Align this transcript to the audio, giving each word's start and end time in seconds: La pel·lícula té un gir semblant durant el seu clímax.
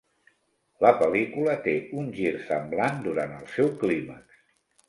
La 0.85 0.91
pel·lícula 1.01 1.53
té 1.67 1.75
un 2.05 2.09
gir 2.17 2.33
semblant 2.47 3.07
durant 3.09 3.37
el 3.43 3.47
seu 3.59 3.73
clímax. 3.85 4.43